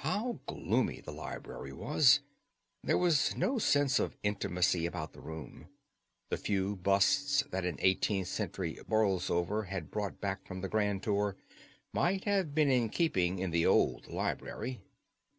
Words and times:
How 0.00 0.40
gloomy 0.44 1.00
the 1.00 1.10
library 1.10 1.72
was! 1.72 2.20
There 2.84 2.98
was 2.98 3.34
no 3.34 3.56
sense 3.58 3.98
of 3.98 4.14
intimacy 4.22 4.84
about 4.84 5.14
the 5.14 5.22
room. 5.22 5.68
The 6.28 6.36
few 6.36 6.76
busts 6.76 7.44
that 7.50 7.64
an 7.64 7.76
eighteenth 7.78 8.28
century 8.28 8.78
Borlsover 8.86 9.68
had 9.68 9.90
brought 9.90 10.20
back 10.20 10.46
from 10.46 10.60
the 10.60 10.68
grand 10.68 11.02
tour, 11.02 11.34
might 11.94 12.24
have 12.24 12.54
been 12.54 12.70
in 12.70 12.90
keeping 12.90 13.38
in 13.38 13.52
the 13.52 13.64
old 13.64 14.06
library. 14.08 14.80